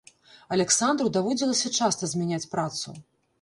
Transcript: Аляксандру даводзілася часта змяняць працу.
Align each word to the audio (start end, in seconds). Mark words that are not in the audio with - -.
Аляксандру 0.55 1.11
даводзілася 1.17 1.71
часта 1.81 2.03
змяняць 2.15 2.41
працу. 2.57 2.97